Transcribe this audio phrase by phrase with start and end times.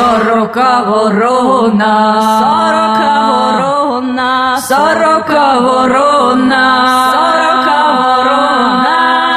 [0.00, 1.94] Сорока ворона,
[2.40, 6.64] сорока ворона, сорока ворона,
[7.12, 9.36] сорока ворона.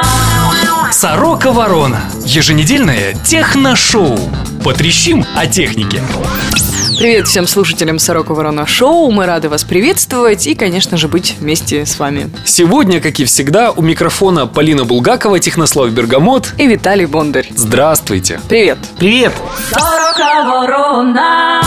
[0.90, 2.00] Сорока Ворона.
[2.24, 4.18] Еженедельное техношоу.
[4.64, 6.00] Потрещим о технике.
[6.98, 9.10] Привет всем слушателям Сорока Ворона Шоу.
[9.10, 12.30] Мы рады вас приветствовать и, конечно же, быть вместе с вами.
[12.44, 16.54] Сегодня, как и всегда, у микрофона Полина Булгакова, Технослав Бергамот.
[16.56, 17.48] И Виталий Бондарь.
[17.54, 18.40] Здравствуйте.
[18.48, 18.78] Привет.
[18.98, 19.32] Привет!
[19.70, 21.62] Сорока ворона.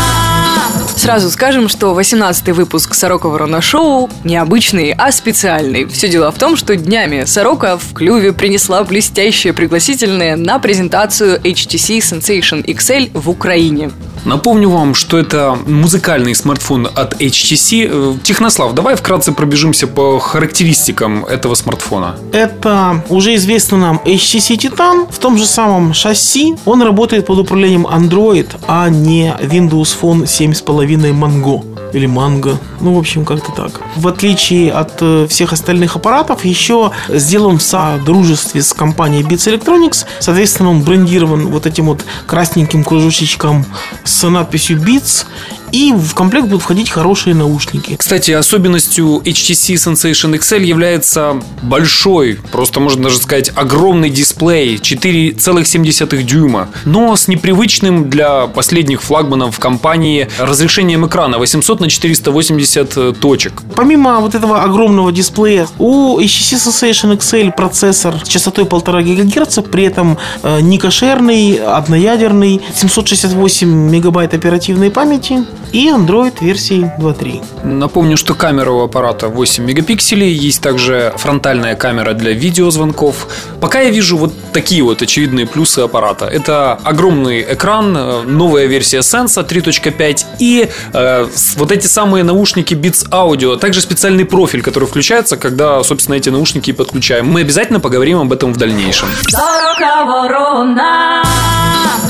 [0.96, 5.86] Сразу скажем, что 18-й выпуск Сорока Ворона Шоу необычный, а специальный.
[5.86, 12.00] Все дело в том, что днями Сорока в клюве принесла блестящее пригласительное на презентацию HTC
[12.00, 13.92] Sensation XL в Украине.
[14.28, 17.88] Напомню вам, что это музыкальный смартфон от HTC.
[17.90, 22.18] Э, Технослав, давай вкратце пробежимся по характеристикам этого смартфона.
[22.34, 26.56] Это уже известный нам HTC Titan в том же самом шасси.
[26.66, 32.58] Он работает под управлением Android, а не Windows Phone 7.5 Mango или Mango.
[32.82, 33.82] Ну, в общем, как-то так.
[33.96, 40.06] В отличие от э, всех остальных аппаратов, еще сделан в содружестве с компанией Beats Electronics.
[40.20, 43.66] Соответственно, он брендирован вот этим вот красненьким кружочком
[44.04, 45.26] с надписью Beats.
[45.72, 47.96] И в комплект будут входить хорошие наушники.
[47.98, 56.70] Кстати, особенностью HTC Sensation XL является большой, просто можно даже сказать огромный дисплей 4,7 дюйма,
[56.86, 63.62] но с непривычным для последних флагманов компании разрешением экрана 800 на 480 точек.
[63.76, 69.84] Помимо вот этого огромного дисплея, у HTC Sensation XL процессор с частотой 1,5 ГГц, при
[69.84, 77.66] этом э, не кошерный, одноядерный, 768 мегабайт оперативной памяти и Android версии 2.3.
[77.66, 83.28] Напомню, что камера у аппарата 8 мегапикселей, есть также фронтальная камера для видеозвонков.
[83.62, 86.26] Пока я вижу вот такие вот очевидные плюсы аппарата.
[86.26, 93.10] Это огромный экран, э, новая версия Sense 3.5 и э, вот эти самые наушники Beats
[93.10, 97.28] Audio, а также специальный профиль, который включается, когда, собственно, эти наушники подключаем.
[97.28, 99.08] Мы обязательно поговорим об этом в дальнейшем.
[99.30, 101.24] Сорока ворона.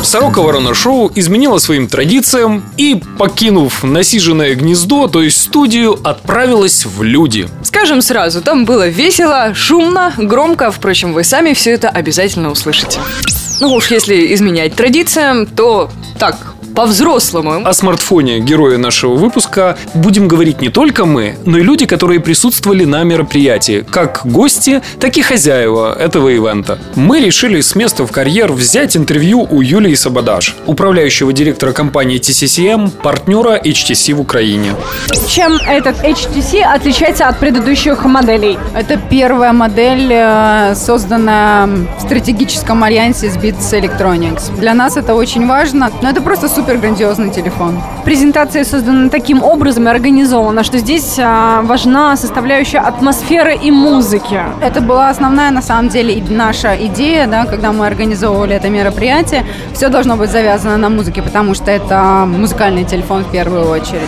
[0.03, 3.01] Сорока Ворона Шоу изменила своим традициям и,
[3.47, 7.47] покинув насиженное гнездо, то есть студию, отправилась в люди.
[7.63, 10.69] Скажем сразу, там было весело, шумно, громко.
[10.69, 13.00] Впрочем, вы сами все это обязательно услышите.
[13.62, 16.35] Ну уж если изменять традициям, то так,
[16.77, 17.67] по-взрослому.
[17.67, 22.85] О смартфоне героя нашего выпуска будем говорить не только мы, но и люди, которые присутствовали
[22.85, 26.77] на мероприятии, как гости, так и хозяева этого ивента.
[26.93, 32.91] Мы решили с места в карьер взять интервью у Юлии Сабадаш, управляющего директора компании TCCM,
[33.01, 34.75] партнера HTC в Украине.
[35.31, 38.59] Чем этот HTC отличается от предыдущих моделей?
[38.75, 44.55] Это первая модель, э, созданная в стратегическом альянсе с Beats Electronics.
[44.59, 47.81] Для нас это очень важно, но это просто супер грандиозный телефон.
[48.03, 54.41] Презентация создана таким образом и организована, что здесь а, важна составляющая атмосферы и музыки.
[54.61, 59.45] Это была основная, на самом деле, и наша идея, да, когда мы организовывали это мероприятие.
[59.73, 64.01] Все должно быть завязано на музыке, потому что это музыкальный телефон в первую очередь.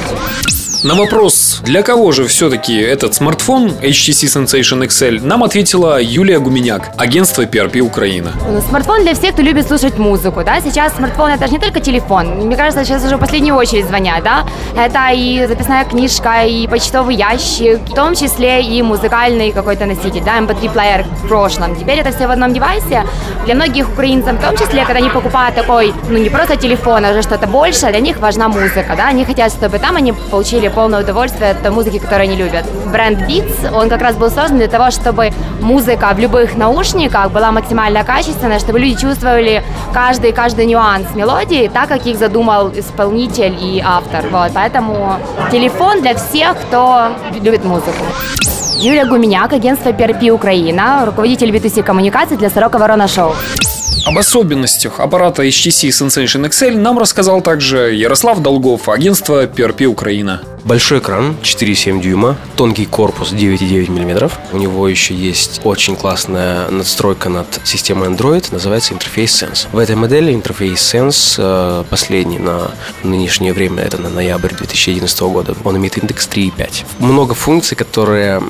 [0.83, 6.89] На вопрос, для кого же все-таки этот смартфон HTC Sensation XL, нам ответила Юлия Гуменяк,
[6.97, 8.31] агентство PRP Украина.
[8.47, 11.79] Ну, Смартфон для всех, кто любит слушать музыку, да, сейчас смартфон это же не только
[11.79, 16.67] телефон, мне кажется, сейчас уже в последнюю очередь звонят, да, это и записная книжка, и
[16.67, 22.11] почтовый ящик, в том числе и музыкальный какой-то носитель, да, MP3-плеер в прошлом, теперь это
[22.11, 23.05] все в одном девайсе,
[23.45, 27.11] для многих украинцам в том числе, когда они покупают такой, ну, не просто телефон, а
[27.11, 31.01] уже что-то большее, для них важна музыка, да, они хотят, чтобы там они получили полное
[31.01, 32.65] удовольствие той музыки, которую они любят.
[32.91, 37.51] Бренд Beats, он как раз был создан для того, чтобы музыка в любых наушниках была
[37.51, 43.81] максимально качественная, чтобы люди чувствовали каждый каждый нюанс мелодии, так как их задумал исполнитель и
[43.85, 44.25] автор.
[44.31, 45.17] Вот, поэтому
[45.51, 47.09] телефон для всех, кто
[47.41, 48.05] любит музыку.
[48.77, 53.33] Юлия Гуменяк, агентство PRP Украина, руководитель B2C коммуникаций для Сорока Ворона Шоу.
[54.05, 60.41] Об особенностях аппарата HTC Sensation XL нам рассказал также Ярослав Долгов, агентство PRP Украина.
[60.65, 64.31] Большой экран 4,7 дюйма, тонкий корпус 9,9 мм.
[64.51, 69.67] У него еще есть очень классная надстройка над системой Android, называется интерфейс Sense.
[69.71, 72.71] В этой модели интерфейс Sense э, последний на
[73.03, 76.85] нынешнее время, это на ноябрь 2011 года, он имеет индекс 3,5.
[76.99, 78.41] Много функций, которые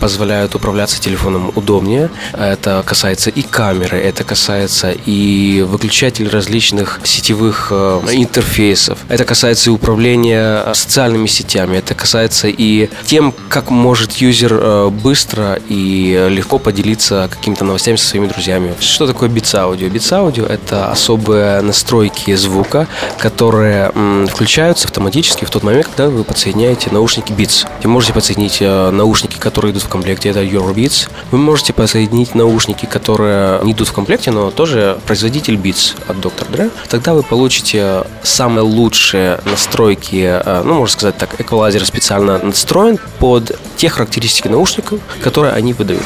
[0.00, 2.10] позволяют управляться телефоном удобнее.
[2.32, 8.98] Это касается и камеры, это касается и выключателей различных сетевых э, интерфейсов.
[9.08, 11.78] Это касается и управления социальными сетями, новостями.
[11.78, 18.06] Это касается и тем, как может юзер э, быстро и легко поделиться какими-то новостями со
[18.06, 18.74] своими друзьями.
[18.80, 19.90] Что такое Beats Audio?
[19.90, 22.86] Beats Audio— это особые настройки звука,
[23.18, 23.92] которые
[24.28, 27.66] включаются автоматически в тот момент, когда вы подсоединяете наушники Beats.
[27.82, 31.08] Вы можете подсоединить э, наушники, которые идут в комплекте, это Eurobeats.
[31.30, 36.50] Вы можете подсоединить наушники, которые не идут в комплекте, но тоже производитель Beats от Dr.
[36.50, 36.70] Dre.
[36.88, 43.58] Тогда вы получите самые лучшие настройки, э, ну, можно сказать так, эквалайзер специально настроен под
[43.76, 46.04] те характеристики наушников, которые они выдают.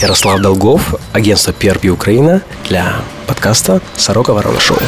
[0.00, 2.40] Ярослав Долгов, агентство PRP Украина
[2.70, 2.94] для
[3.26, 4.78] подкаста «Сорока Ворона Шоу».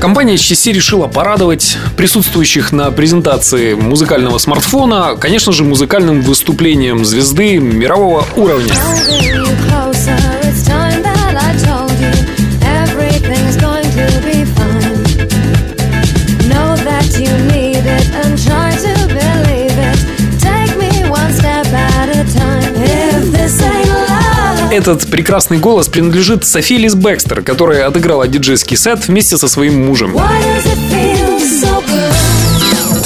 [0.00, 8.26] Компания HTC решила порадовать присутствующих на презентации музыкального смартфона, конечно же, музыкальным выступлением звезды мирового
[8.34, 8.74] уровня.
[24.86, 30.14] Этот прекрасный голос принадлежит Софи Лис Бекстер, которая отыграла диджейский сет вместе со своим мужем.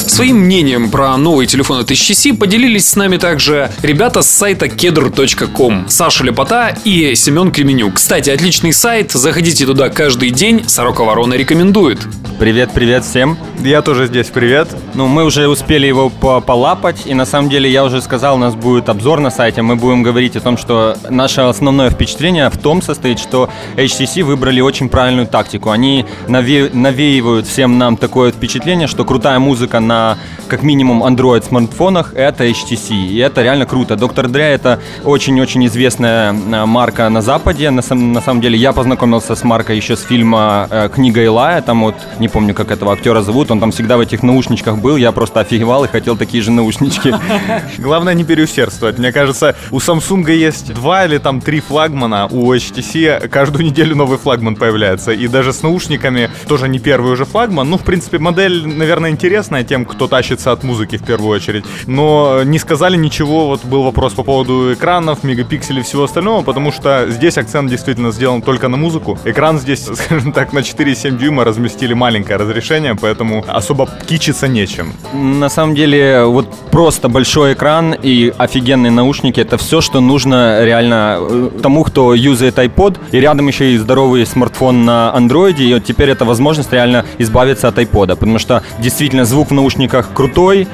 [0.08, 5.88] Своим мнением про новый телефон от HTC поделились с нами также ребята с сайта kedr.com
[5.88, 7.94] Саша Лепота и Семен Кременюк.
[7.94, 12.00] Кстати, отличный сайт, заходите туда каждый день, Сорока Ворона рекомендует.
[12.38, 13.36] Привет, привет всем.
[13.64, 14.68] Я тоже здесь, привет.
[14.94, 18.38] Ну, мы уже успели его по- полапать, и на самом деле я уже сказал, у
[18.38, 22.56] нас будет обзор на сайте, мы будем говорить о том, что наше основное впечатление в
[22.56, 25.70] том состоит, что HTC выбрали очень правильную тактику.
[25.70, 30.16] Они наве- навеивают всем нам такое впечатление, что крутая музыка на
[30.48, 33.96] как минимум Android смартфонах это HTC, и это реально круто.
[33.96, 37.70] Доктор Dre это очень-очень известная э, марка на Западе.
[37.70, 41.62] На, сам- на самом деле я познакомился с маркой еще с фильма э, «Книга Илая»,
[41.62, 44.96] там вот, не помню, как этого актера зовут, он там всегда в этих наушничках был,
[44.96, 47.14] я просто офигевал и хотел такие же наушнички.
[47.78, 48.98] Главное не переусердствовать.
[48.98, 54.18] Мне кажется, у Samsung есть два или там три флагмана, у HTC каждую неделю новый
[54.18, 55.12] флагман появляется.
[55.12, 57.68] И даже с наушниками тоже не первый уже флагман.
[57.68, 61.64] Ну, в принципе, модель, наверное, интересная тем, кто тащится от музыки в первую очередь.
[61.86, 66.72] Но не сказали ничего, вот был вопрос по поводу экранов, мегапикселей и всего остального, потому
[66.72, 69.18] что здесь акцент действительно сделан только на музыку.
[69.24, 74.92] Экран здесь, скажем так, на 4,7 дюйма разместили маленькое разрешение, поэтому особо кичиться нечем.
[75.12, 81.18] На самом деле, вот просто большой экран и офигенные наушники это все, что нужно реально
[81.20, 85.84] э, тому, кто юзает iPod, и рядом еще и здоровый смартфон на андроиде, и вот
[85.84, 90.27] теперь это возможность реально избавиться от iPod, потому что действительно звук в наушниках крутой,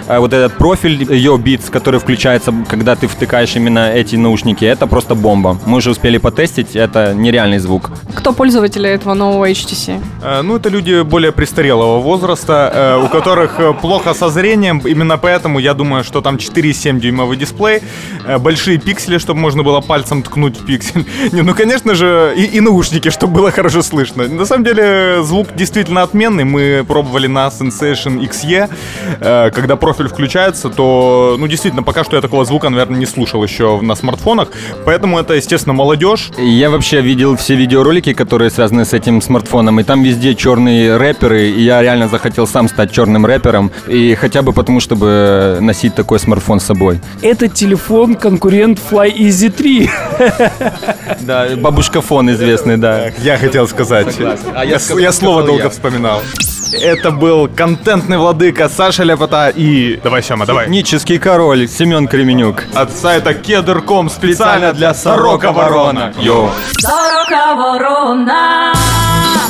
[0.09, 4.87] а вот этот профиль ее Beats, который включается, когда ты втыкаешь именно эти наушники, это
[4.87, 5.59] просто бомба.
[5.67, 7.91] Мы уже успели потестить, это нереальный звук.
[8.15, 10.01] Кто пользователи этого нового HTC?
[10.23, 14.79] Э, Ну, это люди более престарелого возраста, э, у которых э, плохо со зрением.
[14.85, 17.81] Именно поэтому я думаю, что там 4,7 дюймовый дисплей,
[18.27, 21.05] э, большие пиксели, чтобы можно было пальцем ткнуть в пиксель.
[21.33, 24.29] Не, ну, конечно же, и, и наушники, чтобы было хорошо слышно.
[24.29, 26.45] На самом деле, звук действительно отменный.
[26.45, 28.71] Мы пробовали на Sensation XE.
[29.51, 33.81] Когда профиль включается, то, ну, действительно, пока что я такого звука, наверное, не слушал еще
[33.81, 34.49] на смартфонах.
[34.85, 36.31] Поэтому это, естественно, молодежь.
[36.39, 41.49] Я вообще видел все видеоролики, которые связаны с этим смартфоном, и там везде черные рэперы,
[41.49, 46.19] и я реально захотел сам стать черным рэпером, и хотя бы потому, чтобы носить такой
[46.19, 47.01] смартфон с собой.
[47.23, 49.91] Это телефон конкурент Fly Easy 3.
[51.21, 53.11] Да, бабушка фон известный, да.
[53.23, 54.15] Я хотел сказать.
[54.55, 55.71] А я я, сказал- я слово долго я.
[55.71, 56.23] вспоминал.
[56.81, 60.01] Это был контентный владыка Саша Ляпота и...
[60.03, 60.65] Давай, Сема, давай.
[60.65, 62.65] Технический король Семен Кременюк.
[62.75, 66.13] От сайта кедр.ком специально для Сорока Ворона.
[66.21, 66.51] Йоу.
[66.79, 68.73] Сорока ворона.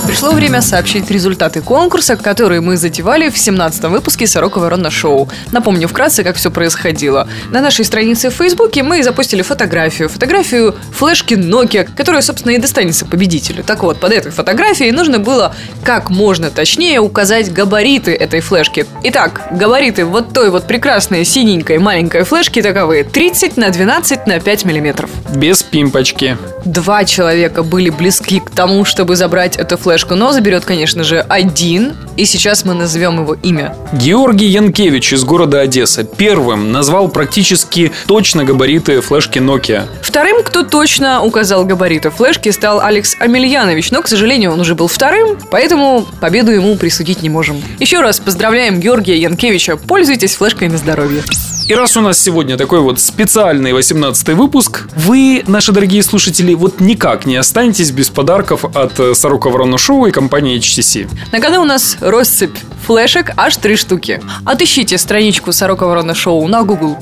[0.06, 5.28] Пришло время сообщить результаты конкурса, который мы затевали в 17-м выпуске «Сорока Ворона Шоу».
[5.50, 7.26] Напомню вкратце, как все происходило.
[7.50, 10.08] На нашей странице в Фейсбуке мы запустили фотографию.
[10.08, 13.64] Фотографию флешки Nokia, которая, собственно, и достанется победителю.
[13.64, 18.86] Так вот, под этой фотографией нужно было как можно точнее указать габариты этой флешки.
[19.04, 24.64] Итак, габариты вот той вот прекрасной синенькой маленькой флешки таковы 30 на 12 на 5
[24.64, 25.10] миллиметров.
[25.34, 26.36] Без пимпочки.
[26.64, 31.94] Два человека были близки к тому, чтобы забрать эту флешку, но заберет, конечно же, один.
[32.16, 33.76] И сейчас мы назовем его имя.
[33.92, 39.86] Георгий Янкевич из города Одесса первым назвал практически точно габариты флешки Nokia.
[40.02, 44.88] Вторым, кто точно указал габариты флешки, стал Алекс Амельянович, но, к сожалению, он уже был
[44.88, 47.62] вторым, поэтому победу ему присудить не можем.
[47.78, 51.22] Еще раз поздравляем Георгия Янкевича, пользуйтесь флешкой на здоровье.
[51.66, 56.78] И раз у нас сегодня такой вот специальный 18 выпуск, вы, наши дорогие слушатели, вот
[56.78, 61.08] никак не останетесь без подарков от э, Сорока Ворона Шоу и компании HTC.
[61.32, 64.20] На кону у нас россыпь флешек аж три штуки.
[64.44, 66.96] Отыщите страничку Сорока Ворона Шоу на Google+,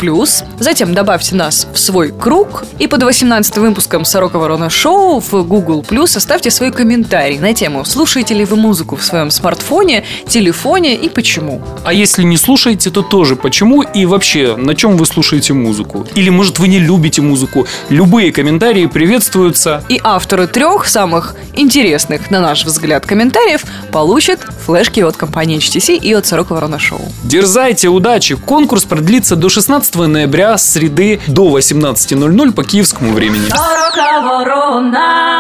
[0.59, 5.85] затем добавьте нас в свой круг, и под 18 выпуском Сорока Ворона Шоу в Google+,
[6.05, 11.61] оставьте свой комментарий на тему «Слушаете ли вы музыку в своем смартфоне, телефоне и почему?».
[11.85, 16.07] А если не слушаете, то тоже почему и вообще на чем вы слушаете музыку?
[16.15, 17.67] Или может вы не любите музыку?
[17.89, 19.83] Любые комментарии приветствуются.
[19.89, 26.13] И авторы трех самых интересных, на наш взгляд, комментариев получат флешки от компании HTC и
[26.13, 27.01] от Сорока Ворона Шоу.
[27.25, 28.37] Дерзайте, удачи!
[28.37, 33.49] Конкурс продлится до 16 ноября с среды до 18.00 по киевскому времени.
[33.49, 35.39] Сорока ворона.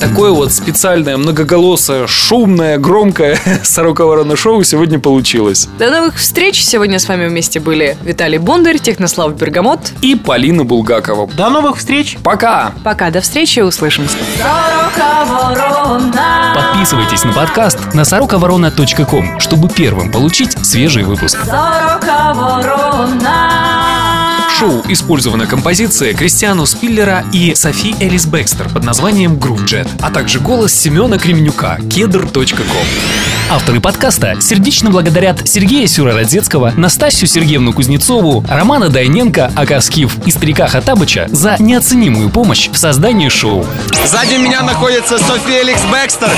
[0.00, 5.68] Такое вот специальное, многоголосое, шумное, громкое Сорока Ворона шоу сегодня получилось.
[5.78, 6.64] До новых встреч!
[6.64, 9.80] Сегодня с вами вместе были Виталий Бондарь, Технослав Бергамот.
[10.00, 11.28] И Полина Булгакова.
[11.36, 12.16] До новых встреч!
[12.22, 12.72] Пока!
[12.84, 14.16] Пока, до встречи, услышимся.
[14.38, 16.54] Сорока ворона.
[16.78, 21.36] Подписывайтесь на подкаст на сороковорона.ком, чтобы первым получить свежий выпуск.
[21.44, 22.08] Сорока.
[24.48, 30.10] В шоу использована композиция Кристиану Спиллера и Софи Элис Бекстер под названием Groove Jet, а
[30.10, 32.86] также голос Семена Кременюка кедр.ком.
[33.50, 41.26] Авторы подкаста сердечно благодарят Сергея Сюрородецкого, Настасью Сергеевну Кузнецову, Романа Дайненко, Акаскив и Старика Хатабыча
[41.28, 43.66] за неоценимую помощь в создании шоу.
[44.06, 46.30] Сзади меня находится София Эликс Бекстер.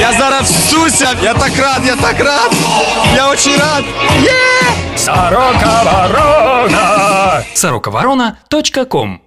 [0.00, 1.10] Я зараз всуся.
[1.22, 2.52] Я так рад, я так рад.
[3.14, 3.84] Я очень рад.
[4.24, 4.85] Е!
[4.96, 7.42] Сорока Ворона!
[7.54, 9.20] Сороковорона.ком